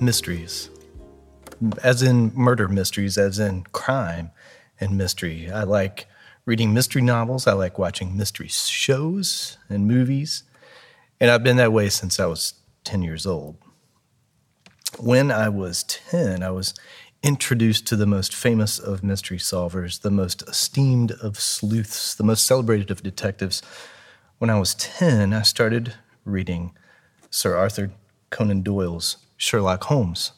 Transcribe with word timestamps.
mysteries, 0.00 0.70
as 1.82 2.02
in 2.02 2.32
murder 2.34 2.68
mysteries, 2.68 3.18
as 3.18 3.38
in 3.38 3.64
crime 3.72 4.30
and 4.80 4.96
mystery. 4.96 5.50
I 5.50 5.64
like 5.64 6.06
reading 6.46 6.72
mystery 6.72 7.02
novels. 7.02 7.46
I 7.46 7.52
like 7.52 7.78
watching 7.78 8.16
mystery 8.16 8.48
shows 8.48 9.58
and 9.68 9.86
movies. 9.86 10.42
And 11.20 11.30
I've 11.30 11.44
been 11.44 11.58
that 11.58 11.72
way 11.72 11.88
since 11.90 12.18
I 12.18 12.26
was 12.26 12.54
10 12.84 13.02
years 13.02 13.26
old. 13.26 13.56
When 14.98 15.30
I 15.30 15.48
was 15.48 15.84
10, 15.84 16.42
I 16.42 16.50
was 16.50 16.74
introduced 17.22 17.86
to 17.86 17.96
the 17.96 18.06
most 18.06 18.34
famous 18.34 18.78
of 18.78 19.04
mystery 19.04 19.38
solvers, 19.38 20.00
the 20.00 20.10
most 20.10 20.42
esteemed 20.48 21.12
of 21.12 21.38
sleuths, 21.38 22.14
the 22.14 22.24
most 22.24 22.46
celebrated 22.46 22.90
of 22.90 23.02
detectives. 23.02 23.62
When 24.38 24.48
I 24.48 24.58
was 24.58 24.74
10, 24.74 25.34
I 25.34 25.42
started 25.42 25.94
reading 26.24 26.72
Sir 27.30 27.54
Arthur 27.54 27.92
Conan 28.30 28.62
Doyle's 28.62 29.18
Sherlock 29.40 29.84
Holmes. 29.84 30.32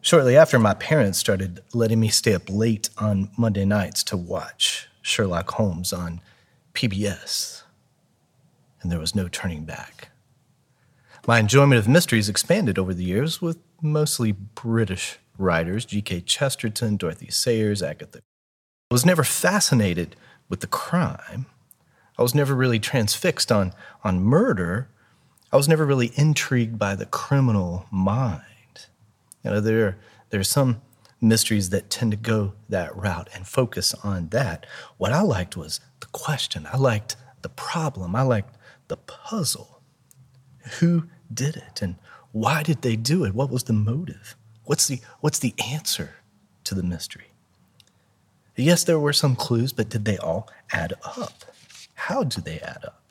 Shortly 0.00 0.38
after, 0.38 0.58
my 0.58 0.72
parents 0.72 1.18
started 1.18 1.62
letting 1.74 2.00
me 2.00 2.08
stay 2.08 2.32
up 2.32 2.48
late 2.48 2.88
on 2.96 3.30
Monday 3.36 3.66
nights 3.66 4.02
to 4.04 4.16
watch 4.16 4.88
Sherlock 5.02 5.50
Holmes 5.50 5.92
on 5.92 6.22
PBS, 6.72 7.62
and 8.80 8.90
there 8.90 8.98
was 8.98 9.14
no 9.14 9.28
turning 9.28 9.64
back. 9.64 10.08
My 11.26 11.38
enjoyment 11.38 11.78
of 11.78 11.86
mysteries 11.86 12.30
expanded 12.30 12.78
over 12.78 12.94
the 12.94 13.04
years 13.04 13.42
with 13.42 13.58
mostly 13.82 14.32
British 14.32 15.18
writers 15.36 15.84
G.K. 15.84 16.22
Chesterton, 16.22 16.96
Dorothy 16.96 17.30
Sayers, 17.30 17.82
Agatha. 17.82 18.20
I 18.90 18.94
was 18.94 19.04
never 19.04 19.24
fascinated 19.24 20.16
with 20.48 20.60
the 20.60 20.66
crime. 20.66 21.44
I 22.18 22.22
was 22.22 22.34
never 22.34 22.54
really 22.54 22.78
transfixed 22.78 23.52
on, 23.52 23.74
on 24.02 24.22
murder, 24.22 24.88
I 25.52 25.56
was 25.56 25.68
never 25.68 25.84
really 25.84 26.12
intrigued 26.14 26.78
by 26.78 26.94
the 26.94 27.04
criminal 27.04 27.86
mind. 27.90 28.86
You 29.44 29.50
know, 29.50 29.60
there, 29.60 29.98
there 30.30 30.40
are 30.40 30.44
some 30.44 30.80
mysteries 31.20 31.70
that 31.70 31.90
tend 31.90 32.10
to 32.12 32.16
go 32.16 32.54
that 32.70 32.96
route 32.96 33.28
and 33.34 33.46
focus 33.46 33.94
on 34.02 34.28
that. 34.28 34.66
What 34.96 35.12
I 35.12 35.20
liked 35.20 35.56
was 35.56 35.80
the 36.00 36.06
question. 36.06 36.66
I 36.72 36.78
liked 36.78 37.16
the 37.42 37.50
problem. 37.50 38.16
I 38.16 38.22
liked 38.22 38.56
the 38.88 38.96
puzzle. 38.96 39.82
Who 40.80 41.04
did 41.32 41.56
it 41.56 41.82
and 41.82 41.96
why 42.32 42.62
did 42.62 42.80
they 42.80 42.96
do 42.96 43.24
it? 43.24 43.34
What 43.34 43.50
was 43.50 43.64
the 43.64 43.74
motive? 43.74 44.36
What's 44.64 44.88
the, 44.88 45.00
what's 45.20 45.38
the 45.38 45.54
answer 45.62 46.14
to 46.64 46.74
the 46.74 46.82
mystery? 46.82 47.32
Yes, 48.56 48.84
there 48.84 48.98
were 48.98 49.12
some 49.12 49.36
clues, 49.36 49.72
but 49.72 49.90
did 49.90 50.04
they 50.06 50.16
all 50.16 50.48
add 50.72 50.94
up? 51.04 51.44
How 51.94 52.24
do 52.24 52.40
they 52.40 52.58
add 52.60 52.84
up? 52.84 53.01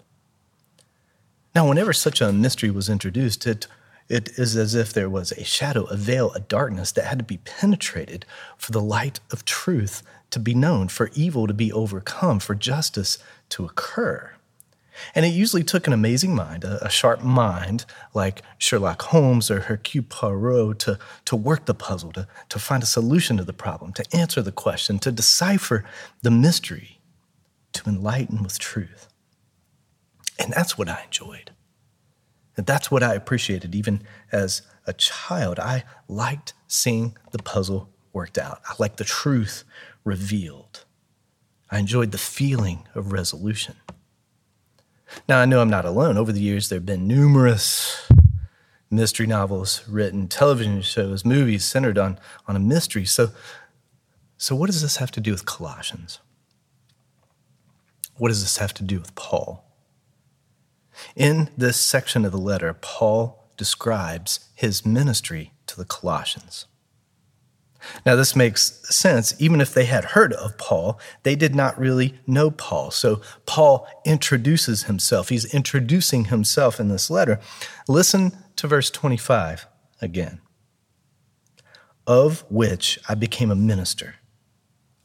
Now, 1.53 1.67
whenever 1.67 1.91
such 1.91 2.21
a 2.21 2.31
mystery 2.31 2.71
was 2.71 2.87
introduced, 2.87 3.45
it, 3.45 3.67
it 4.07 4.29
is 4.37 4.55
as 4.55 4.73
if 4.73 4.93
there 4.93 5.09
was 5.09 5.31
a 5.33 5.43
shadow, 5.43 5.83
a 5.85 5.97
veil, 5.97 6.31
a 6.31 6.39
darkness 6.39 6.91
that 6.93 7.05
had 7.05 7.19
to 7.19 7.25
be 7.25 7.37
penetrated 7.37 8.25
for 8.57 8.71
the 8.71 8.81
light 8.81 9.19
of 9.31 9.43
truth 9.43 10.01
to 10.31 10.39
be 10.39 10.53
known, 10.53 10.87
for 10.87 11.11
evil 11.13 11.47
to 11.47 11.53
be 11.53 11.71
overcome, 11.71 12.39
for 12.39 12.55
justice 12.55 13.17
to 13.49 13.65
occur. 13.65 14.31
And 15.13 15.25
it 15.25 15.29
usually 15.29 15.63
took 15.63 15.87
an 15.87 15.93
amazing 15.93 16.35
mind, 16.35 16.63
a, 16.63 16.85
a, 16.85 16.89
sharp 16.89 17.23
mind 17.23 17.85
like 18.13 18.43
Sherlock 18.57 19.01
Holmes 19.03 19.49
or 19.49 19.61
Hercule 19.61 20.05
Poirot 20.07 20.79
to, 20.79 20.99
to 21.25 21.35
work 21.35 21.65
the 21.65 21.73
puzzle, 21.73 22.11
to, 22.13 22.27
to 22.49 22.59
find 22.59 22.83
a 22.83 22.85
solution 22.85 23.37
to 23.37 23.43
the 23.43 23.53
problem, 23.53 23.93
to 23.93 24.15
answer 24.15 24.41
the 24.41 24.51
question, 24.51 24.99
to 24.99 25.11
decipher 25.11 25.83
the 26.21 26.31
mystery, 26.31 26.99
to 27.73 27.89
enlighten 27.89 28.43
with 28.43 28.59
truth. 28.59 29.10
And 30.39 30.51
that's 30.51 30.77
what 30.77 30.89
I 30.89 31.03
enjoyed. 31.03 31.51
And 32.57 32.65
that's 32.65 32.91
what 32.91 33.03
I 33.03 33.13
appreciated 33.13 33.75
even 33.75 34.03
as 34.31 34.61
a 34.85 34.93
child. 34.93 35.59
I 35.59 35.83
liked 36.07 36.53
seeing 36.67 37.17
the 37.31 37.41
puzzle 37.41 37.89
worked 38.13 38.37
out, 38.37 38.61
I 38.67 38.73
liked 38.77 38.97
the 38.97 39.05
truth 39.05 39.63
revealed. 40.03 40.85
I 41.69 41.79
enjoyed 41.79 42.11
the 42.11 42.17
feeling 42.17 42.85
of 42.93 43.13
resolution. 43.13 43.75
Now, 45.27 45.39
I 45.39 45.45
know 45.45 45.61
I'm 45.61 45.69
not 45.69 45.85
alone. 45.85 46.17
Over 46.17 46.33
the 46.33 46.41
years, 46.41 46.67
there 46.67 46.77
have 46.77 46.85
been 46.85 47.07
numerous 47.07 48.09
mystery 48.89 49.25
novels 49.25 49.87
written, 49.87 50.27
television 50.27 50.81
shows, 50.81 51.23
movies 51.23 51.63
centered 51.63 51.97
on, 51.97 52.19
on 52.47 52.55
a 52.55 52.59
mystery. 52.59 53.05
So, 53.05 53.31
so, 54.37 54.55
what 54.55 54.67
does 54.67 54.81
this 54.81 54.97
have 54.97 55.11
to 55.11 55.21
do 55.21 55.31
with 55.31 55.45
Colossians? 55.45 56.19
What 58.17 58.29
does 58.29 58.41
this 58.41 58.57
have 58.57 58.73
to 58.75 58.83
do 58.83 58.99
with 58.99 59.15
Paul? 59.15 59.70
In 61.15 61.49
this 61.57 61.79
section 61.79 62.25
of 62.25 62.31
the 62.31 62.37
letter, 62.37 62.73
Paul 62.73 63.49
describes 63.57 64.49
his 64.55 64.85
ministry 64.85 65.53
to 65.67 65.77
the 65.77 65.85
Colossians. 65.85 66.65
Now, 68.05 68.15
this 68.15 68.35
makes 68.35 68.79
sense. 68.93 69.33
Even 69.39 69.59
if 69.59 69.73
they 69.73 69.85
had 69.85 70.05
heard 70.05 70.33
of 70.33 70.57
Paul, 70.57 70.99
they 71.23 71.35
did 71.35 71.55
not 71.55 71.79
really 71.79 72.19
know 72.27 72.51
Paul. 72.51 72.91
So, 72.91 73.21
Paul 73.45 73.87
introduces 74.05 74.83
himself. 74.83 75.29
He's 75.29 75.51
introducing 75.53 76.25
himself 76.25 76.79
in 76.79 76.89
this 76.89 77.09
letter. 77.09 77.39
Listen 77.87 78.37
to 78.57 78.67
verse 78.67 78.91
25 78.91 79.65
again. 80.01 80.41
Of 82.05 82.45
which 82.49 82.99
I 83.09 83.15
became 83.15 83.49
a 83.49 83.55
minister 83.55 84.15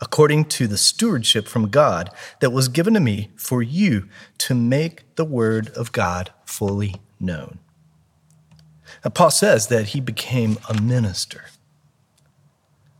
according 0.01 0.45
to 0.45 0.67
the 0.67 0.77
stewardship 0.77 1.49
from 1.49 1.69
God 1.69 2.11
that 2.41 2.51
was 2.51 2.69
given 2.69 2.95
to 2.95 3.01
me 3.01 3.31
for 3.37 3.63
you 3.63 4.09
to 4.39 4.55
make 4.55 5.15
the 5.17 5.25
word 5.25 5.69
of 5.71 5.93
God 5.93 6.33
fully 6.45 6.97
known. 7.19 7.59
Now, 9.05 9.11
Paul 9.11 9.31
says 9.31 9.69
that 9.69 9.89
he 9.89 10.01
became 10.01 10.59
a 10.69 10.81
minister. 10.81 11.47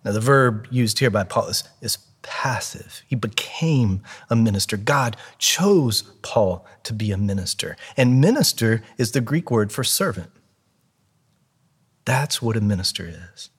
Now, 0.05 0.13
the 0.13 0.21
verb 0.21 0.67
used 0.71 0.99
here 0.99 1.11
by 1.11 1.25
Paul 1.25 1.49
is, 1.49 1.65
is 1.81 1.99
passive. 2.23 3.03
He 3.07 3.17
became 3.17 4.03
a 4.31 4.37
minister. 4.37 4.77
God 4.77 5.17
chose 5.39 6.03
Paul 6.23 6.67
to 6.85 6.93
be 6.93 7.13
a 7.13 7.17
minister. 7.17 7.77
And 7.97 8.21
minister 8.21 8.83
is 8.99 9.13
the 9.13 9.21
Greek 9.21 9.51
word 9.51 9.73
for 9.73 9.85
servant. 9.85 10.31
That's 12.05 12.41
what 12.41 12.57
a 12.57 12.61
minister 12.61 13.07
is. 13.35 13.51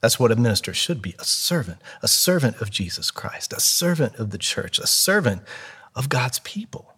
That's 0.00 0.18
what 0.18 0.32
a 0.32 0.36
minister 0.36 0.72
should 0.72 1.02
be 1.02 1.14
a 1.18 1.24
servant, 1.24 1.78
a 2.02 2.08
servant 2.08 2.60
of 2.60 2.70
Jesus 2.70 3.10
Christ, 3.10 3.52
a 3.52 3.60
servant 3.60 4.16
of 4.16 4.30
the 4.30 4.38
church, 4.38 4.78
a 4.78 4.86
servant 4.86 5.42
of 5.94 6.08
God's 6.08 6.38
people. 6.40 6.94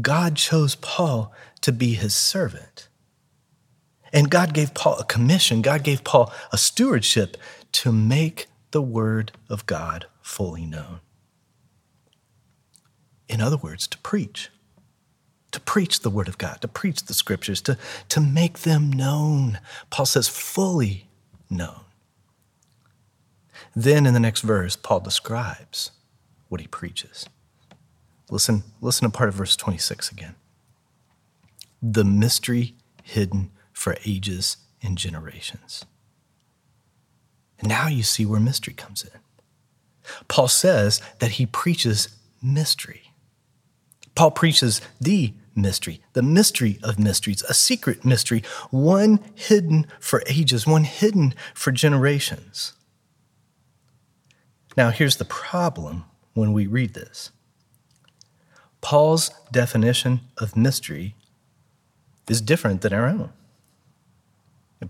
God 0.00 0.36
chose 0.36 0.74
Paul 0.76 1.32
to 1.60 1.72
be 1.72 1.94
his 1.94 2.14
servant. 2.14 2.88
And 4.12 4.30
God 4.30 4.54
gave 4.54 4.74
Paul 4.74 4.98
a 4.98 5.04
commission, 5.04 5.62
God 5.62 5.82
gave 5.82 6.04
Paul 6.04 6.32
a 6.52 6.58
stewardship 6.58 7.36
to 7.72 7.92
make 7.92 8.46
the 8.70 8.82
word 8.82 9.32
of 9.48 9.66
God 9.66 10.06
fully 10.20 10.66
known. 10.66 11.00
In 13.28 13.40
other 13.40 13.56
words, 13.56 13.86
to 13.88 13.98
preach. 13.98 14.50
To 15.52 15.60
preach 15.60 16.00
the 16.00 16.10
word 16.10 16.28
of 16.28 16.38
God, 16.38 16.60
to 16.60 16.68
preach 16.68 17.04
the 17.04 17.14
scriptures, 17.14 17.60
to, 17.62 17.76
to 18.08 18.20
make 18.20 18.60
them 18.60 18.90
known. 18.90 19.58
Paul 19.90 20.06
says, 20.06 20.28
fully 20.28 21.08
known. 21.52 21.80
Then 23.74 24.06
in 24.06 24.14
the 24.14 24.20
next 24.20 24.42
verse, 24.42 24.76
Paul 24.76 25.00
describes 25.00 25.92
what 26.48 26.60
he 26.60 26.66
preaches. 26.66 27.26
Listen, 28.30 28.62
listen 28.80 29.10
to 29.10 29.16
part 29.16 29.28
of 29.28 29.34
verse 29.34 29.56
26 29.56 30.10
again. 30.10 30.34
The 31.82 32.04
mystery 32.04 32.74
hidden 33.02 33.50
for 33.72 33.96
ages 34.04 34.58
and 34.82 34.96
generations. 34.96 35.84
And 37.58 37.68
now 37.68 37.88
you 37.88 38.02
see 38.02 38.26
where 38.26 38.40
mystery 38.40 38.74
comes 38.74 39.04
in. 39.04 39.20
Paul 40.28 40.48
says 40.48 41.00
that 41.20 41.32
he 41.32 41.46
preaches 41.46 42.08
mystery. 42.42 43.12
Paul 44.14 44.32
preaches 44.32 44.80
the 45.00 45.32
mystery, 45.54 46.00
the 46.12 46.22
mystery 46.22 46.78
of 46.82 46.98
mysteries, 46.98 47.42
a 47.42 47.54
secret 47.54 48.04
mystery, 48.04 48.42
one 48.70 49.20
hidden 49.34 49.86
for 50.00 50.22
ages, 50.26 50.66
one 50.66 50.84
hidden 50.84 51.34
for 51.54 51.72
generations. 51.72 52.72
Now, 54.76 54.90
here's 54.90 55.16
the 55.16 55.24
problem 55.24 56.04
when 56.34 56.52
we 56.52 56.66
read 56.66 56.94
this 56.94 57.30
Paul's 58.80 59.30
definition 59.50 60.20
of 60.38 60.56
mystery 60.56 61.14
is 62.28 62.40
different 62.40 62.82
than 62.82 62.92
our 62.92 63.06
own. 63.06 63.32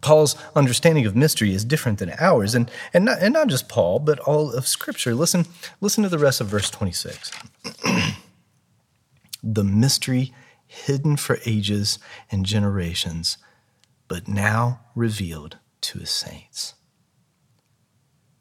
Paul's 0.01 0.37
understanding 0.57 1.05
of 1.05 1.15
mystery 1.15 1.53
is 1.53 1.65
different 1.65 1.99
than 1.99 2.13
ours, 2.19 2.55
and, 2.55 2.71
and, 2.95 3.05
not, 3.05 3.19
and 3.21 3.35
not 3.35 3.49
just 3.49 3.69
Paul, 3.69 3.99
but 3.99 4.19
all 4.21 4.51
of 4.51 4.67
Scripture. 4.67 5.15
Listen, 5.15 5.47
listen 5.81 6.03
to 6.03 6.09
the 6.09 6.19
rest 6.19 6.41
of 6.41 6.47
verse 6.47 6.71
26. 6.71 7.31
the 9.43 9.65
mystery 9.65 10.33
hidden 10.73 11.17
for 11.17 11.39
ages 11.45 11.99
and 12.31 12.47
generations, 12.47 13.37
but 14.09 14.27
now 14.27 14.81
revealed 14.95 15.59
to 15.83 15.99
his 15.99 16.11
saints. 16.11 16.75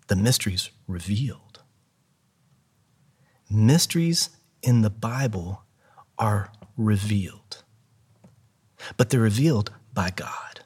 The 0.08 0.16
mysteries 0.16 0.72
revealed. 0.88 1.60
Mysteries 3.50 4.30
in 4.62 4.82
the 4.82 4.90
Bible 4.90 5.64
are 6.18 6.52
revealed, 6.78 7.64
but 8.96 9.10
they're 9.10 9.20
revealed 9.20 9.74
by 9.94 10.10
God. 10.10 10.62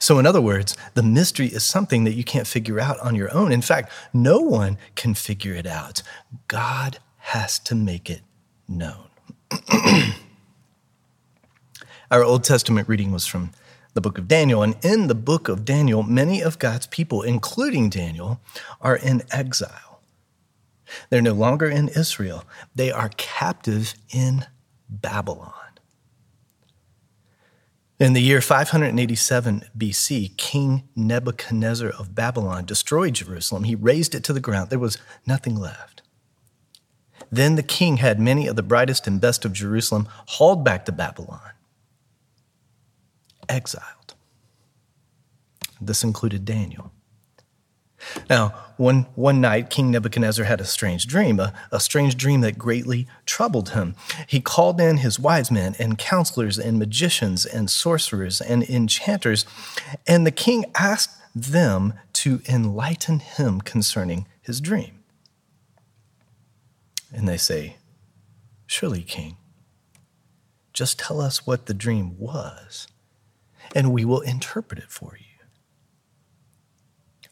So, 0.00 0.18
in 0.18 0.26
other 0.26 0.40
words, 0.40 0.76
the 0.94 1.02
mystery 1.02 1.46
is 1.46 1.64
something 1.64 2.04
that 2.04 2.14
you 2.14 2.24
can't 2.24 2.46
figure 2.46 2.80
out 2.80 2.98
on 2.98 3.14
your 3.14 3.32
own. 3.32 3.52
In 3.52 3.62
fact, 3.62 3.92
no 4.12 4.40
one 4.40 4.78
can 4.96 5.14
figure 5.14 5.54
it 5.54 5.66
out. 5.66 6.02
God 6.48 6.98
has 7.18 7.58
to 7.60 7.74
make 7.74 8.10
it 8.10 8.22
known. 8.68 9.08
Our 12.10 12.24
Old 12.24 12.44
Testament 12.44 12.88
reading 12.88 13.12
was 13.12 13.26
from 13.26 13.52
the 13.94 14.00
book 14.00 14.18
of 14.18 14.28
Daniel. 14.28 14.62
And 14.62 14.76
in 14.82 15.06
the 15.06 15.14
book 15.14 15.48
of 15.48 15.64
Daniel, 15.64 16.02
many 16.02 16.40
of 16.40 16.58
God's 16.58 16.86
people, 16.86 17.22
including 17.22 17.90
Daniel, 17.90 18.40
are 18.80 18.96
in 18.96 19.22
exile. 19.30 20.00
They're 21.08 21.22
no 21.22 21.34
longer 21.34 21.68
in 21.68 21.88
Israel, 21.88 22.44
they 22.74 22.90
are 22.90 23.10
captive 23.16 23.94
in 24.10 24.46
Babylon. 24.88 25.52
In 28.00 28.14
the 28.14 28.22
year 28.22 28.40
587 28.40 29.64
BC, 29.76 30.36
King 30.38 30.88
Nebuchadnezzar 30.96 31.90
of 31.90 32.14
Babylon 32.14 32.64
destroyed 32.64 33.14
Jerusalem. 33.14 33.64
He 33.64 33.74
razed 33.74 34.14
it 34.14 34.24
to 34.24 34.32
the 34.32 34.40
ground. 34.40 34.70
There 34.70 34.78
was 34.78 34.96
nothing 35.26 35.54
left. 35.54 36.00
Then 37.30 37.56
the 37.56 37.62
king 37.62 37.98
had 37.98 38.18
many 38.18 38.46
of 38.46 38.56
the 38.56 38.62
brightest 38.62 39.06
and 39.06 39.20
best 39.20 39.44
of 39.44 39.52
Jerusalem 39.52 40.08
hauled 40.26 40.64
back 40.64 40.86
to 40.86 40.92
Babylon, 40.92 41.52
exiled. 43.50 44.14
This 45.80 46.04
included 46.04 46.44
Daniel. 46.44 46.92
Now, 48.28 48.54
one, 48.76 49.06
one 49.14 49.40
night, 49.40 49.68
King 49.68 49.90
Nebuchadnezzar 49.90 50.46
had 50.46 50.60
a 50.60 50.64
strange 50.64 51.06
dream, 51.06 51.38
a, 51.38 51.52
a 51.70 51.80
strange 51.80 52.16
dream 52.16 52.40
that 52.40 52.58
greatly 52.58 53.06
troubled 53.26 53.70
him. 53.70 53.94
He 54.26 54.40
called 54.40 54.80
in 54.80 54.98
his 54.98 55.18
wise 55.18 55.50
men 55.50 55.74
and 55.78 55.98
counselors 55.98 56.58
and 56.58 56.78
magicians 56.78 57.44
and 57.44 57.70
sorcerers 57.70 58.40
and 58.40 58.62
enchanters, 58.62 59.44
and 60.06 60.26
the 60.26 60.30
king 60.30 60.64
asked 60.74 61.20
them 61.34 61.94
to 62.14 62.40
enlighten 62.48 63.18
him 63.18 63.60
concerning 63.60 64.26
his 64.40 64.60
dream. 64.60 65.00
And 67.12 67.28
they 67.28 67.36
say, 67.36 67.76
Surely, 68.66 69.02
king, 69.02 69.36
just 70.72 70.98
tell 70.98 71.20
us 71.20 71.46
what 71.46 71.66
the 71.66 71.74
dream 71.74 72.16
was, 72.18 72.86
and 73.74 73.92
we 73.92 74.04
will 74.04 74.20
interpret 74.20 74.78
it 74.78 74.90
for 74.90 75.16
you. 75.18 75.26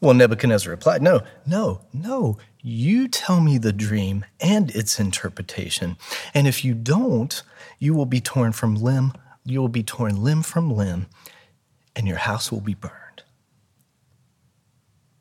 Well, 0.01 0.15
Nebuchadnezzar 0.15 0.71
replied, 0.71 1.03
No, 1.03 1.23
no, 1.45 1.83
no. 1.93 2.39
You 2.61 3.09
tell 3.09 3.41
me 3.41 3.59
the 3.59 3.73
dream 3.73 4.25
and 4.41 4.71
its 4.71 5.01
interpretation. 5.01 5.97
And 6.35 6.47
if 6.47 6.65
you 6.65 6.75
don't, 6.75 7.43
you 7.79 7.95
will 7.95 8.07
be 8.07 8.21
torn 8.21 8.53
from 8.53 8.77
limb, 8.77 9.13
you 9.45 9.61
will 9.61 9.69
be 9.69 9.83
torn 9.83 10.23
limb 10.23 10.43
from 10.43 10.71
limb, 10.71 11.07
and 11.97 12.07
your 12.07 12.19
house 12.19 12.53
will 12.53 12.61
be 12.61 12.75
burned. 12.75 13.23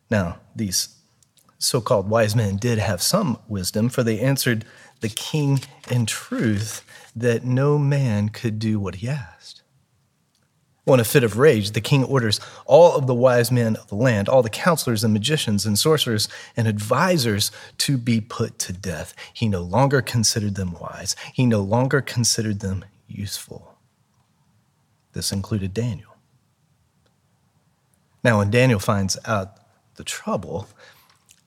Now, 0.09 0.39
these 0.55 0.95
so 1.57 1.81
called 1.81 2.09
wise 2.09 2.35
men 2.35 2.57
did 2.57 2.77
have 2.77 3.01
some 3.01 3.39
wisdom, 3.47 3.89
for 3.89 4.03
they 4.03 4.19
answered 4.19 4.63
the 5.01 5.09
king 5.09 5.59
in 5.89 6.05
truth 6.05 6.83
that 7.15 7.43
no 7.43 7.77
man 7.79 8.29
could 8.29 8.59
do 8.59 8.79
what 8.79 8.95
he 8.95 9.09
asked. 9.09 9.56
Well, 10.87 10.93
in 10.93 10.99
a 11.01 11.03
fit 11.03 11.25
of 11.25 11.37
rage, 11.37 11.71
the 11.71 11.81
king 11.81 12.05
orders 12.05 12.39
all 12.65 12.95
of 12.95 13.07
the 13.07 13.13
wise 13.13 13.51
men 13.51 13.75
of 13.75 13.87
the 13.89 13.95
land, 13.95 14.29
all 14.29 14.41
the 14.41 14.49
counselors 14.49 15.03
and 15.03 15.11
magicians 15.11 15.65
and 15.65 15.77
sorcerers 15.77 16.29
and 16.55 16.65
advisors 16.65 17.51
to 17.79 17.97
be 17.97 18.21
put 18.21 18.57
to 18.59 18.71
death. 18.71 19.13
He 19.33 19.49
no 19.49 19.63
longer 19.63 20.01
considered 20.01 20.55
them 20.55 20.77
wise, 20.79 21.13
he 21.33 21.45
no 21.45 21.59
longer 21.59 21.99
considered 21.99 22.61
them 22.61 22.85
useful. 23.05 23.75
This 25.11 25.33
included 25.33 25.73
Daniel. 25.73 26.15
Now, 28.23 28.37
when 28.37 28.49
Daniel 28.49 28.79
finds 28.79 29.17
out 29.25 29.57
the 29.95 30.05
trouble, 30.05 30.69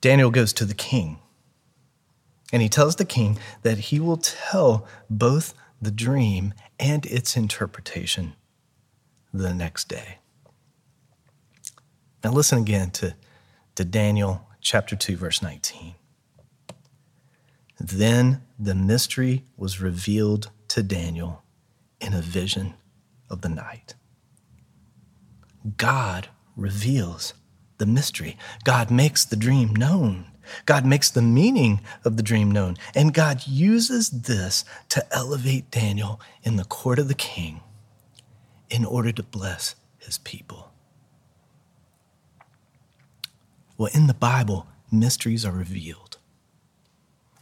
Daniel 0.01 0.29
goes 0.29 0.53
to 0.53 0.65
the 0.65 0.75
king. 0.75 1.17
And 2.53 2.61
he 2.61 2.69
tells 2.69 2.97
the 2.97 3.05
king 3.05 3.39
that 3.63 3.79
he 3.79 3.99
will 3.99 4.17
tell 4.17 4.85
both 5.09 5.55
the 5.81 5.89
dream 5.89 6.53
and 6.79 7.07
its 7.07 7.35
interpretation 7.35 8.35
the 9.33 9.53
next 9.53 9.87
day. 9.87 10.17
Now, 12.23 12.31
listen 12.31 12.59
again 12.59 12.91
to, 12.91 13.15
to 13.75 13.83
Daniel 13.83 14.47
chapter 14.59 14.95
2, 14.95 15.17
verse 15.17 15.41
19. 15.41 15.95
Then 17.79 18.43
the 18.59 18.75
mystery 18.75 19.43
was 19.57 19.81
revealed 19.81 20.51
to 20.67 20.83
Daniel 20.83 21.43
in 21.99 22.13
a 22.13 22.21
vision 22.21 22.75
of 23.29 23.41
the 23.41 23.49
night. 23.49 23.95
God 25.77 26.29
reveals 26.55 27.33
the 27.77 27.85
mystery, 27.87 28.37
God 28.63 28.91
makes 28.91 29.25
the 29.25 29.35
dream 29.35 29.75
known. 29.75 30.27
God 30.65 30.85
makes 30.85 31.09
the 31.09 31.21
meaning 31.21 31.81
of 32.03 32.17
the 32.17 32.23
dream 32.23 32.51
known. 32.51 32.77
And 32.95 33.13
God 33.13 33.47
uses 33.47 34.09
this 34.09 34.65
to 34.89 35.05
elevate 35.15 35.71
Daniel 35.71 36.19
in 36.43 36.57
the 36.57 36.65
court 36.65 36.99
of 36.99 37.07
the 37.07 37.15
king 37.15 37.61
in 38.71 38.85
order 38.85 39.11
to 39.11 39.21
bless 39.21 39.75
his 39.99 40.17
people. 40.17 40.71
Well, 43.77 43.91
in 43.93 44.07
the 44.07 44.13
Bible, 44.13 44.67
mysteries 44.91 45.45
are 45.45 45.51
revealed, 45.51 46.17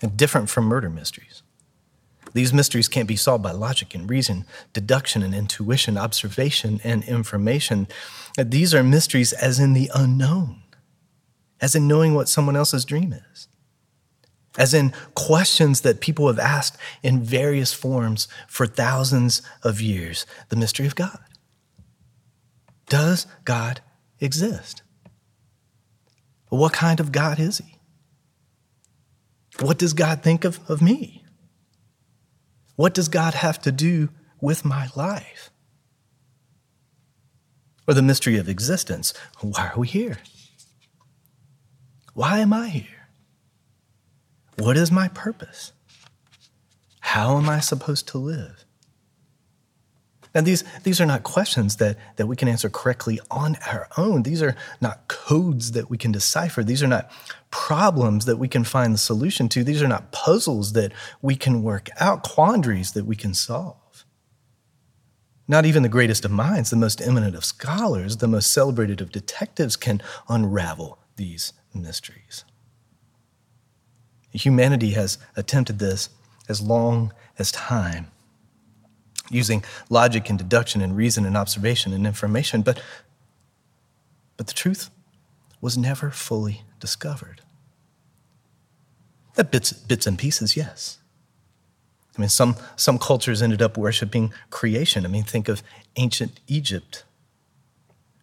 and 0.01 0.17
different 0.17 0.49
from 0.49 0.65
murder 0.65 0.89
mysteries. 0.89 1.43
These 2.33 2.53
mysteries 2.53 2.87
can't 2.87 3.07
be 3.07 3.15
solved 3.15 3.43
by 3.43 3.51
logic 3.51 3.93
and 3.93 4.09
reason, 4.09 4.45
deduction 4.71 5.21
and 5.21 5.35
intuition, 5.35 5.97
observation 5.97 6.79
and 6.83 7.03
information. 7.03 7.87
These 8.37 8.73
are 8.73 8.83
mysteries 8.83 9.33
as 9.33 9.59
in 9.59 9.73
the 9.73 9.91
unknown, 9.93 10.63
as 11.59 11.75
in 11.75 11.87
knowing 11.87 12.13
what 12.13 12.29
someone 12.29 12.55
else's 12.55 12.85
dream 12.85 13.13
is, 13.13 13.48
as 14.57 14.73
in 14.73 14.93
questions 15.15 15.81
that 15.81 16.01
people 16.01 16.27
have 16.27 16.39
asked 16.39 16.77
in 17.03 17.21
various 17.21 17.73
forms 17.73 18.27
for 18.47 18.65
thousands 18.65 19.41
of 19.63 19.79
years 19.79 20.25
the 20.49 20.55
mystery 20.55 20.85
of 20.85 20.95
God. 20.95 21.19
Does 22.87 23.27
God 23.45 23.81
exist? 24.19 24.81
What 26.49 26.73
kind 26.73 26.99
of 26.99 27.11
God 27.11 27.39
is 27.39 27.59
He? 27.59 27.75
What 29.59 29.77
does 29.77 29.93
God 29.93 30.23
think 30.23 30.45
of, 30.45 30.59
of 30.69 30.81
me? 30.81 31.23
What 32.75 32.93
does 32.93 33.07
God 33.07 33.33
have 33.35 33.61
to 33.61 33.71
do 33.71 34.09
with 34.41 34.65
my 34.65 34.87
life? 34.95 35.51
Or 37.87 37.93
the 37.93 38.01
mystery 38.01 38.37
of 38.37 38.47
existence. 38.47 39.13
Why 39.41 39.71
are 39.73 39.79
we 39.79 39.87
here? 39.87 40.17
Why 42.13 42.39
am 42.39 42.53
I 42.53 42.69
here? 42.69 42.98
What 44.59 44.75
is 44.75 44.91
my 44.91 45.07
purpose? 45.07 45.71
How 46.99 47.37
am 47.37 47.47
I 47.47 47.61
supposed 47.61 48.07
to 48.09 48.17
live? 48.17 48.65
Now, 50.35 50.41
these, 50.41 50.63
these 50.83 51.01
are 51.01 51.05
not 51.05 51.23
questions 51.23 51.77
that, 51.77 51.97
that 52.17 52.27
we 52.27 52.35
can 52.35 52.47
answer 52.47 52.69
correctly 52.69 53.19
on 53.31 53.57
our 53.65 53.87
own. 53.97 54.23
These 54.23 54.43
are 54.43 54.55
not 54.79 55.07
codes 55.07 55.71
that 55.71 55.89
we 55.89 55.97
can 55.97 56.11
decipher. 56.11 56.63
These 56.63 56.83
are 56.83 56.87
not 56.87 57.09
problems 57.49 58.25
that 58.25 58.37
we 58.37 58.47
can 58.47 58.63
find 58.63 58.93
the 58.93 58.99
solution 58.99 59.49
to. 59.49 59.63
These 59.63 59.81
are 59.81 59.87
not 59.87 60.11
puzzles 60.11 60.73
that 60.73 60.91
we 61.21 61.35
can 61.35 61.63
work 61.63 61.89
out, 61.99 62.21
quandaries 62.21 62.91
that 62.91 63.05
we 63.05 63.15
can 63.15 63.33
solve. 63.33 64.05
Not 65.47 65.65
even 65.65 65.81
the 65.81 65.89
greatest 65.89 66.25
of 66.25 66.31
minds, 66.31 66.69
the 66.69 66.75
most 66.75 67.01
eminent 67.01 67.35
of 67.35 67.43
scholars, 67.43 68.17
the 68.17 68.27
most 68.27 68.53
celebrated 68.53 69.01
of 69.01 69.11
detectives 69.11 69.75
can 69.75 69.99
unravel 70.27 70.99
these 71.15 71.53
mysteries. 71.73 72.45
Humanity 74.31 74.91
has 74.91 75.17
attempted 75.35 75.79
this 75.79 76.09
as 76.47 76.61
long 76.61 77.13
as 77.37 77.51
time, 77.51 78.07
using 79.29 79.63
logic 79.89 80.29
and 80.29 80.37
deduction 80.37 80.81
and 80.81 80.95
reason 80.95 81.25
and 81.25 81.35
observation 81.35 81.93
and 81.93 82.05
information, 82.05 82.61
but, 82.61 82.81
but 84.37 84.47
the 84.47 84.53
truth 84.53 84.89
was 85.61 85.77
never 85.77 86.11
fully 86.11 86.63
discovered. 86.79 87.41
That 89.35 89.51
bits, 89.51 89.73
bits 89.73 90.05
and 90.05 90.17
pieces, 90.17 90.55
yes. 90.55 90.99
I 92.17 92.21
mean, 92.21 92.29
some, 92.29 92.55
some 92.75 92.97
cultures 92.99 93.41
ended 93.41 93.61
up 93.61 93.77
worshiping 93.77 94.33
creation. 94.49 95.05
I 95.05 95.09
mean, 95.09 95.23
think 95.23 95.47
of 95.47 95.63
ancient 95.95 96.39
Egypt, 96.47 97.03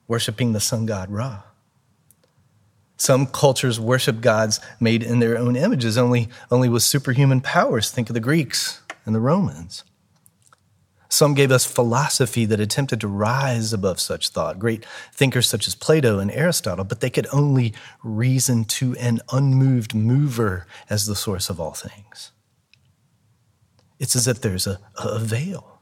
worshiping 0.07 0.53
the 0.53 0.61
sun 0.61 0.87
god 0.87 1.11
Ra. 1.11 1.43
Some 2.97 3.27
cultures 3.27 3.79
worship 3.79 4.21
gods 4.21 4.61
made 4.81 5.03
in 5.03 5.19
their 5.19 5.37
own 5.37 5.55
images, 5.55 5.99
only, 5.99 6.29
only 6.51 6.69
with 6.69 6.83
superhuman 6.83 7.41
powers. 7.41 7.91
Think 7.91 8.09
of 8.09 8.15
the 8.15 8.21
Greeks 8.21 8.81
and 9.05 9.15
the 9.15 9.21
Romans. 9.21 9.85
Some 11.09 11.35
gave 11.35 11.53
us 11.53 11.65
philosophy 11.65 12.45
that 12.47 12.61
attempted 12.61 13.01
to 13.01 13.09
rise 13.09 13.73
above 13.73 14.01
such 14.01 14.31
thought, 14.31 14.59
great 14.59 14.85
thinkers 15.13 15.49
such 15.49 15.69
as 15.69 15.75
Plato 15.75 16.19
and 16.19 16.31
Aristotle, 16.33 16.85
but 16.85 17.01
they 17.01 17.11
could 17.11 17.29
only 17.33 17.73
reason 18.03 18.65
to 18.65 18.97
an 18.97 19.21
unmoved 19.33 19.95
mover 19.95 20.67
as 20.91 21.07
the 21.07 21.15
source 21.15 21.49
of 21.49 21.61
all 21.61 21.73
things. 21.73 22.33
It's 23.99 24.17
as 24.17 24.27
if 24.27 24.41
there's 24.41 24.67
a, 24.67 24.81
a 24.97 25.19
veil, 25.19 25.81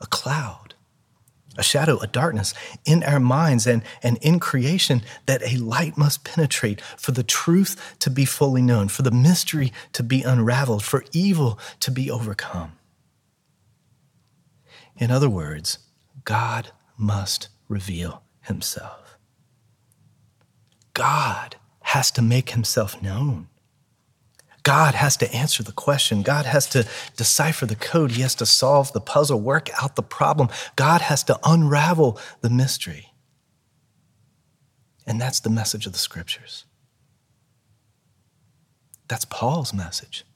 a 0.00 0.06
cloud, 0.06 0.74
a 1.58 1.62
shadow, 1.62 1.98
a 1.98 2.06
darkness 2.06 2.54
in 2.86 3.02
our 3.02 3.20
minds 3.20 3.66
and, 3.66 3.82
and 4.02 4.16
in 4.18 4.38
creation 4.38 5.02
that 5.26 5.42
a 5.42 5.58
light 5.58 5.98
must 5.98 6.24
penetrate 6.24 6.80
for 6.80 7.12
the 7.12 7.22
truth 7.22 7.96
to 7.98 8.08
be 8.08 8.24
fully 8.24 8.62
known, 8.62 8.88
for 8.88 9.02
the 9.02 9.10
mystery 9.10 9.72
to 9.92 10.02
be 10.02 10.22
unraveled, 10.22 10.84
for 10.84 11.04
evil 11.12 11.58
to 11.80 11.90
be 11.90 12.10
overcome. 12.10 12.72
In 14.96 15.10
other 15.10 15.28
words, 15.28 15.78
God 16.24 16.70
must 16.96 17.48
reveal 17.68 18.22
himself. 18.42 19.18
God 20.94 21.56
has 21.82 22.10
to 22.12 22.22
make 22.22 22.50
himself 22.50 23.00
known. 23.02 23.48
God 24.68 24.94
has 24.94 25.16
to 25.16 25.34
answer 25.34 25.62
the 25.62 25.72
question. 25.72 26.20
God 26.20 26.44
has 26.44 26.66
to 26.66 26.86
decipher 27.16 27.64
the 27.64 27.74
code. 27.74 28.10
He 28.10 28.20
has 28.20 28.34
to 28.34 28.44
solve 28.44 28.92
the 28.92 29.00
puzzle, 29.00 29.40
work 29.40 29.70
out 29.82 29.96
the 29.96 30.02
problem. 30.02 30.50
God 30.76 31.00
has 31.00 31.24
to 31.24 31.38
unravel 31.42 32.20
the 32.42 32.50
mystery. 32.50 33.14
And 35.06 35.18
that's 35.18 35.40
the 35.40 35.48
message 35.48 35.86
of 35.86 35.94
the 35.94 35.98
scriptures. 35.98 36.66
That's 39.08 39.24
Paul's 39.24 39.72
message. 39.72 40.26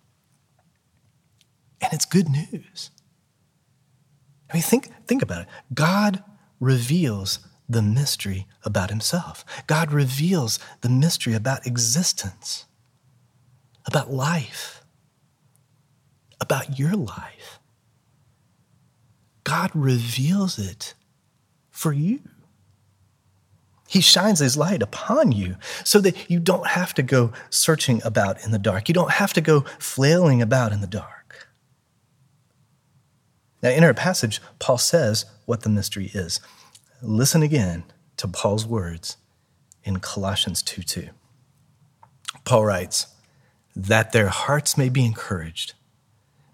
And 1.82 1.92
it's 1.92 2.06
good 2.06 2.30
news. 2.30 2.90
I 4.48 4.54
mean, 4.54 4.62
think, 4.62 4.88
think 5.06 5.20
about 5.20 5.42
it. 5.42 5.48
God 5.74 6.24
reveals 6.58 7.40
the 7.68 7.82
mystery 7.82 8.46
about 8.64 8.88
himself, 8.88 9.44
God 9.66 9.92
reveals 9.92 10.58
the 10.80 10.88
mystery 10.88 11.34
about 11.34 11.66
existence 11.66 12.64
about 13.86 14.12
life, 14.12 14.84
about 16.40 16.78
your 16.78 16.94
life. 16.94 17.58
God 19.44 19.70
reveals 19.74 20.58
it 20.58 20.94
for 21.70 21.92
you. 21.92 22.20
He 23.88 24.00
shines 24.00 24.38
his 24.38 24.56
light 24.56 24.82
upon 24.82 25.32
you 25.32 25.56
so 25.84 26.00
that 26.00 26.30
you 26.30 26.40
don't 26.40 26.68
have 26.68 26.94
to 26.94 27.02
go 27.02 27.32
searching 27.50 28.00
about 28.04 28.42
in 28.42 28.50
the 28.50 28.58
dark. 28.58 28.88
You 28.88 28.94
don't 28.94 29.10
have 29.10 29.34
to 29.34 29.40
go 29.40 29.66
flailing 29.78 30.40
about 30.40 30.72
in 30.72 30.80
the 30.80 30.86
dark. 30.86 31.48
Now, 33.62 33.68
in 33.70 33.84
our 33.84 33.94
passage, 33.94 34.40
Paul 34.58 34.78
says 34.78 35.26
what 35.44 35.62
the 35.62 35.68
mystery 35.68 36.10
is. 36.14 36.40
Listen 37.02 37.42
again 37.42 37.84
to 38.16 38.28
Paul's 38.28 38.66
words 38.66 39.18
in 39.84 40.00
Colossians 40.00 40.62
2 40.62 40.82
2. 40.82 41.08
Paul 42.44 42.64
writes, 42.64 43.06
that 43.74 44.12
their 44.12 44.28
hearts 44.28 44.76
may 44.76 44.88
be 44.88 45.04
encouraged, 45.04 45.74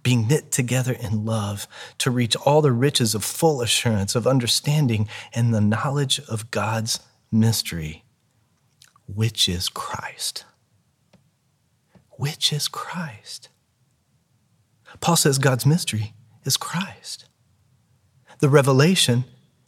being 0.02 0.28
knit 0.28 0.50
together 0.50 0.92
in 0.92 1.25
love 1.25 1.66
to 1.98 2.10
reach 2.10 2.37
all 2.37 2.62
the 2.62 2.72
riches 2.72 3.14
of 3.14 3.25
full 3.25 3.60
assurance 3.60 4.14
of 4.14 4.26
understanding 4.26 5.08
and 5.34 5.52
the 5.52 5.60
knowledge 5.60 6.20
of 6.28 6.50
God's 6.50 7.00
mystery, 7.30 8.04
which 9.06 9.48
is 9.48 9.68
Christ. 9.68 10.44
Which 12.12 12.52
is 12.52 12.68
Christ. 12.68 13.48
Paul 15.00 15.16
says 15.16 15.38
God's 15.38 15.66
mystery 15.66 16.14
is 16.44 16.56
Christ. 16.56 17.26
The 18.40 18.48
revelation 18.48 19.25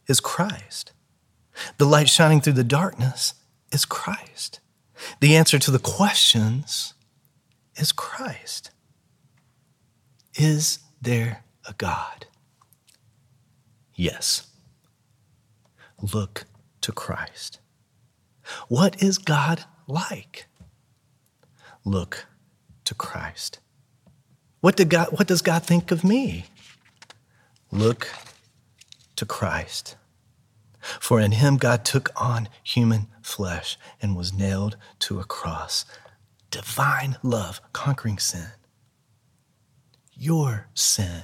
is 0.07 0.19
Christ. 0.19 0.91
The 1.77 1.85
light 1.85 2.09
shining 2.09 2.41
through 2.41 2.53
the 2.53 2.63
darkness 2.63 3.33
is 3.71 3.85
Christ. 3.85 4.59
The 5.19 5.35
answer 5.35 5.59
to 5.59 5.71
the 5.71 5.79
questions 5.79 6.93
is 7.75 7.91
Christ. 7.91 8.71
Is 10.35 10.79
there 11.01 11.43
a 11.67 11.73
God? 11.73 12.25
Yes. 13.95 14.47
Look 16.13 16.45
to 16.81 16.91
Christ. 16.91 17.59
What 18.67 19.01
is 19.01 19.17
God 19.17 19.65
like? 19.87 20.47
Look 21.85 22.25
to 22.85 22.93
Christ. 22.93 23.59
What, 24.61 24.75
did 24.75 24.89
God, 24.89 25.07
what 25.11 25.27
does 25.27 25.41
God 25.41 25.63
think 25.63 25.91
of 25.91 26.03
me? 26.03 26.45
Look 27.71 28.09
to 29.15 29.25
Christ. 29.25 29.95
For 30.81 31.19
in 31.19 31.31
him 31.33 31.57
God 31.57 31.85
took 31.85 32.09
on 32.19 32.49
human 32.63 33.07
flesh 33.21 33.77
and 34.01 34.15
was 34.15 34.33
nailed 34.33 34.77
to 34.99 35.19
a 35.19 35.23
cross 35.23 35.85
divine 36.51 37.17
love 37.23 37.61
conquering 37.73 38.19
sin. 38.19 38.51
Your 40.13 40.67
sin. 40.73 41.23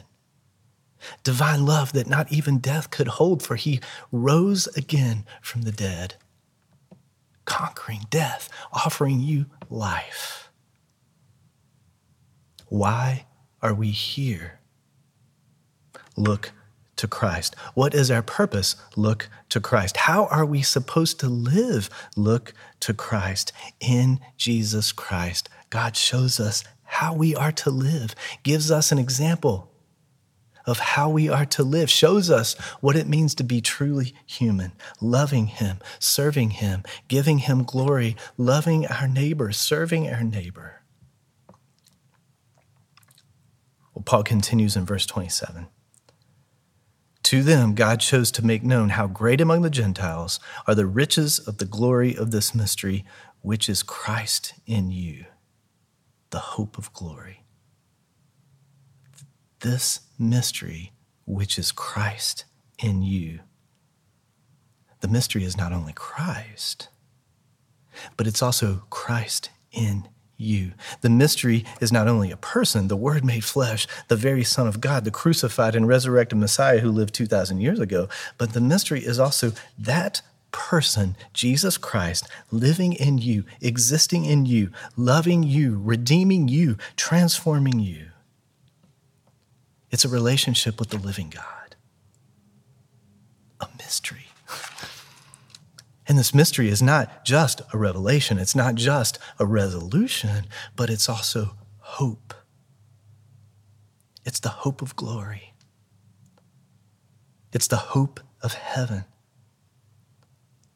Divine 1.24 1.65
love 1.65 1.93
that 1.93 2.07
not 2.07 2.31
even 2.31 2.57
death 2.57 2.89
could 2.89 3.07
hold, 3.07 3.43
for 3.43 3.55
he 3.55 3.79
rose 4.12 4.67
again 4.75 5.25
from 5.41 5.62
the 5.62 5.72
dead, 5.72 6.15
conquering 7.46 8.01
death, 8.10 8.50
offering 8.74 9.19
you 9.19 9.46
life. 9.69 10.50
Why 12.67 13.27
are 13.62 13.74
we 13.74 13.91
here? 13.91 14.60
Look 16.15 16.51
to 16.98 17.08
Christ. 17.08 17.56
What 17.74 17.94
is 17.94 18.12
our 18.12 18.22
purpose? 18.22 18.75
Look 18.96 19.30
to 19.50 19.60
Christ. 19.60 19.98
How 19.98 20.25
are 20.27 20.46
we 20.46 20.62
supposed 20.62 21.20
to 21.22 21.30
live? 21.30 21.89
Look 22.16 22.54
to 22.82 22.94
Christ. 22.94 23.51
In 23.80 24.20
Jesus 24.38 24.92
Christ, 24.92 25.50
God 25.70 25.96
shows 25.96 26.39
us 26.39 26.63
how 26.84 27.13
we 27.13 27.36
are 27.36 27.51
to 27.51 27.70
live, 27.70 28.16
gives 28.44 28.72
us 28.72 28.92
an 28.92 28.98
example 28.98 29.72
of 30.66 30.80
how 30.80 31.10
we 31.10 31.30
are 31.30 31.46
to 31.46 31.63
live, 31.63 31.89
shows 31.89 32.30
us 32.30 32.54
what 32.82 32.96
it 32.96 33.08
means 33.08 33.34
to 33.36 33.44
be 33.44 33.62
truly 33.62 34.13
human, 34.25 34.74
loving 35.00 35.48
Him, 35.48 35.80
serving 35.98 36.51
Him, 36.51 36.84
giving 37.08 37.39
Him 37.39 37.63
glory, 37.63 38.18
loving 38.38 38.86
our 38.86 39.08
neighbor, 39.08 39.51
serving 39.51 40.10
our 40.10 40.24
neighbor. 40.24 40.82
Well, 43.94 44.04
Paul 44.04 44.24
continues 44.24 44.75
in 44.75 44.86
verse 44.86 45.06
27. 45.06 45.68
To 47.24 47.44
them, 47.44 47.76
God 47.76 48.00
chose 48.00 48.32
to 48.32 48.46
make 48.46 48.64
known 48.64 48.90
how 48.90 49.08
great 49.08 49.42
among 49.42 49.62
the 49.62 49.70
Gentiles 49.70 50.40
are 50.66 50.76
the 50.76 50.86
riches 50.86 51.40
of 51.40 51.58
the 51.58 51.66
glory 51.66 52.16
of 52.16 52.32
this 52.32 52.56
mystery, 52.56 53.06
which 53.42 53.68
is 53.68 53.84
Christ 53.84 54.54
in 54.66 54.92
you, 54.92 55.26
the 56.30 56.40
hope 56.40 56.78
of 56.78 56.94
glory. 56.94 57.44
This 59.60 60.02
mystery, 60.18 60.94
which 61.26 61.60
is 61.60 61.72
Christ 61.72 62.46
in 62.80 63.02
you. 63.02 63.40
The 65.02 65.08
mystery 65.08 65.44
is 65.44 65.58
not 65.58 65.74
only 65.74 65.94
Christ, 65.94 66.90
but 68.16 68.28
it's 68.28 68.42
also 68.42 68.84
Christ 68.90 69.50
in 69.72 70.08
you. 70.38 70.72
The 71.01 71.10
mystery 71.10 71.65
is 71.82 71.91
not 71.91 72.08
only 72.08 72.32
a 72.32 72.38
person, 72.38 72.88
the 72.88 72.96
Word 72.96 73.25
made 73.25 73.44
flesh, 73.44 73.88
the 74.08 74.15
very 74.15 74.44
Son 74.44 74.67
of 74.67 74.79
God, 74.79 75.03
the 75.03 75.12
crucified 75.12 75.75
and 75.75 75.88
resurrected 75.88 76.38
Messiah 76.38 76.79
who 76.79 76.91
lived 76.91 77.13
2,000 77.13 77.60
years 77.60 77.79
ago, 77.79 78.08
but 78.38 78.53
the 78.53 78.62
mystery 78.62 79.03
is 79.03 79.20
also 79.20 79.51
that 79.77 80.22
person, 80.51 81.15
Jesus 81.34 81.77
Christ, 81.77 82.27
living 82.51 82.94
in 82.94 83.17
you, 83.17 83.44
existing 83.62 84.25
in 84.25 84.46
you, 84.46 84.72
loving 84.96 85.44
you, 85.44 85.79
redeeming 85.84 86.48
you, 86.48 86.77
transforming 86.96 87.79
you. 87.79 88.08
It's 89.91 90.06
a 90.06 90.10
relationship 90.10 90.79
with 90.79 90.89
the 90.89 90.98
living 90.98 91.29
God, 91.29 91.75
a 93.60 93.67
mystery. 93.77 94.26
And 96.08 96.18
this 96.18 96.34
mystery 96.34 96.70
is 96.70 96.82
not 96.82 97.26
just 97.26 97.62
a 97.74 97.78
revelation, 97.78 98.38
it's 98.38 98.56
not 98.56 98.76
just 98.76 99.20
a 99.40 99.46
resolution, 99.46 100.46
but 100.76 100.90
it's 100.90 101.10
also 101.10 101.56
hope. 101.80 102.34
It's 104.26 104.40
the 104.40 104.50
hope 104.50 104.82
of 104.82 104.96
glory, 104.96 105.54
it's 107.52 107.68
the 107.68 107.78
hope 107.78 108.20
of 108.42 108.54
heaven. 108.54 109.06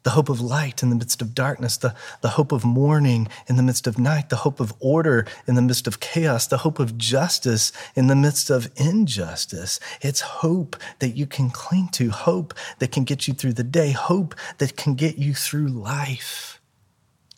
The 0.02 0.10
hope 0.10 0.28
of 0.28 0.40
light 0.40 0.82
in 0.82 0.90
the 0.90 0.96
midst 0.96 1.22
of 1.22 1.34
darkness, 1.34 1.76
the, 1.76 1.94
the 2.20 2.30
hope 2.30 2.52
of 2.52 2.64
morning 2.64 3.28
in 3.46 3.56
the 3.56 3.62
midst 3.62 3.86
of 3.86 3.98
night, 3.98 4.30
the 4.30 4.36
hope 4.36 4.60
of 4.60 4.72
order 4.80 5.26
in 5.46 5.54
the 5.54 5.62
midst 5.62 5.86
of 5.86 6.00
chaos, 6.00 6.46
the 6.46 6.58
hope 6.58 6.78
of 6.78 6.98
justice 6.98 7.72
in 7.94 8.08
the 8.08 8.16
midst 8.16 8.50
of 8.50 8.70
injustice. 8.76 9.78
It's 10.00 10.20
hope 10.20 10.76
that 10.98 11.16
you 11.16 11.26
can 11.26 11.50
cling 11.50 11.88
to, 11.92 12.10
hope 12.10 12.54
that 12.78 12.92
can 12.92 13.04
get 13.04 13.28
you 13.28 13.34
through 13.34 13.54
the 13.54 13.64
day, 13.64 13.92
hope 13.92 14.34
that 14.58 14.76
can 14.76 14.94
get 14.94 15.18
you 15.18 15.34
through 15.34 15.68
life. 15.68 16.60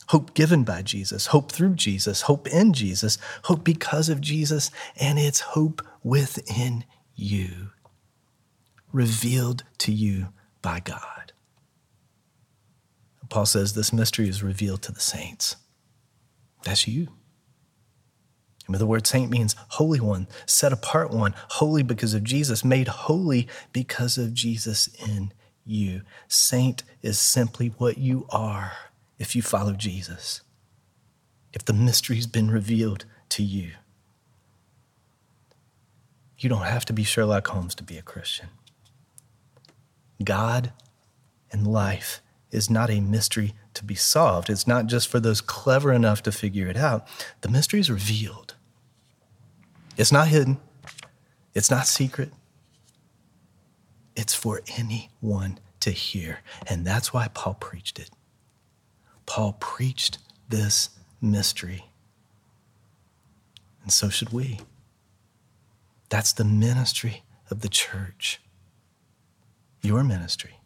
Hope 0.09 0.35
given 0.35 0.65
by 0.65 0.83
Jesus, 0.83 1.29
hope 1.29 1.51
through 1.51 1.75
Jesus, 1.75 2.23
hope 2.23 2.47
in 2.49 2.75
Jesus, 2.75 3.17
hope 3.45 3.65
because 3.65 4.11
of 4.11 4.21
Jesus, 4.21 4.71
and 5.01 5.19
it's 5.19 5.41
hope 5.41 5.81
within 6.03 6.85
you, 7.15 7.71
revealed 8.93 9.65
to 9.79 9.93
you 9.93 10.29
by 10.61 10.81
God. 10.81 11.24
Paul 13.35 13.47
says 13.47 13.73
this 13.73 13.93
mystery 13.93 14.29
is 14.29 14.45
revealed 14.45 14.83
to 14.83 14.93
the 14.93 15.01
saints. 15.01 15.57
That's 16.63 16.87
you. 16.87 17.09
Mean, 18.69 18.79
the 18.79 18.87
word 18.87 19.09
saint 19.09 19.29
means 19.29 19.57
holy 19.71 19.99
one, 19.99 20.29
set 20.47 20.73
apart 20.73 21.11
one, 21.11 21.35
holy 21.49 21.83
because 21.83 22.15
of 22.15 22.23
Jesus, 22.23 22.65
made 22.65 22.87
holy 22.87 23.49
because 23.73 24.19
of 24.19 24.35
Jesus 24.35 24.87
in 25.05 25.33
you. 25.65 26.03
Saint 26.29 26.85
is 27.03 27.19
simply 27.19 27.75
what 27.77 27.99
you 27.99 28.29
are 28.31 28.75
if 29.19 29.35
you 29.35 29.43
follow 29.43 29.73
Jesus, 29.73 30.43
if 31.53 31.65
the 31.65 31.73
mystery's 31.73 32.29
been 32.29 32.53
revealed 32.53 33.05
to 33.31 33.43
you. 33.43 33.73
You 36.39 36.49
don't 36.49 36.63
have 36.63 36.85
to 36.85 36.93
be 36.93 37.03
Sherlock 37.03 37.49
Holmes 37.49 37.75
to 37.75 37.83
be 37.83 37.99
a 37.99 38.03
Christian. 38.03 38.51
God 40.23 40.71
and 41.51 41.67
life 41.67 42.21
is 42.55 42.71
not 42.71 42.91
a 42.91 43.01
mystery 43.01 43.55
to 43.75 43.85
be 43.85 43.95
solved. 43.95 44.49
It's 44.49 44.67
not 44.67 44.87
just 44.87 45.09
for 45.09 45.21
those 45.21 45.41
clever 45.41 45.93
enough 45.93 46.23
to 46.23 46.33
figure 46.33 46.69
it 46.69 46.77
out. 46.77 47.07
The 47.41 47.49
mystery 47.49 47.81
is 47.81 47.91
revealed. 47.91 48.55
It's 49.97 50.13
not 50.13 50.29
hidden, 50.29 50.59
it's 51.55 51.71
not 51.71 51.87
secret. 51.87 52.33
It's 54.17 54.35
for 54.35 54.63
anyone 54.79 55.59
to 55.81 55.91
hear. 55.91 56.39
And 56.69 56.87
that's 56.87 57.13
why 57.13 57.29
Paul 57.35 57.55
preached 57.55 57.99
it. 57.99 58.11
Paul 59.27 59.57
preached 59.59 60.19
this 60.49 60.91
mystery. 61.21 61.87
And 63.83 63.93
so 63.93 64.09
should 64.09 64.33
we. 64.33 64.61
That's 66.11 66.33
the 66.33 66.45
ministry 66.45 67.25
of 67.51 67.61
the 67.61 67.69
church. 67.69 68.41
Your 69.83 70.05
ministry 70.05 70.61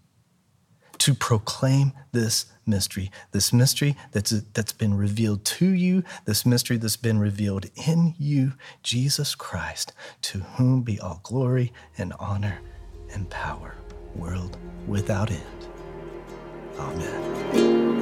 to 0.99 1.15
proclaim 1.15 1.93
this 2.13 2.47
mystery, 2.67 3.11
this 3.33 3.53
mystery 3.53 3.97
that's, 4.13 4.31
that's 4.31 4.73
been 4.73 4.95
revealed 4.95 5.45
to 5.45 5.69
you, 5.69 6.05
this 6.25 6.45
mystery 6.45 6.77
that's 6.77 6.97
been 6.97 7.19
revealed 7.19 7.67
in 7.87 8.15
you, 8.19 8.53
Jesus 8.83 9.35
Christ, 9.35 9.93
to 10.23 10.39
whom 10.39 10.83
be 10.83 11.01
all 11.01 11.21
glory 11.23 11.73
and 11.97 12.13
honor 12.19 12.61
and 13.13 13.29
power, 13.31 13.75
world 14.15 14.57
without 14.87 15.31
end. 15.31 15.43
Amen. 16.79 17.99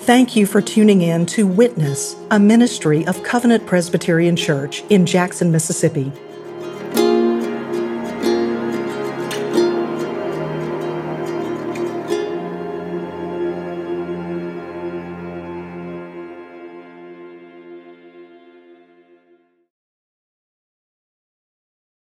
Thank 0.00 0.36
you 0.36 0.46
for 0.46 0.60
tuning 0.62 1.02
in 1.02 1.26
to 1.26 1.48
Witness, 1.48 2.14
a 2.30 2.38
ministry 2.38 3.04
of 3.08 3.24
Covenant 3.24 3.66
Presbyterian 3.66 4.36
Church 4.36 4.84
in 4.88 5.04
Jackson, 5.04 5.50
Mississippi. 5.50 6.12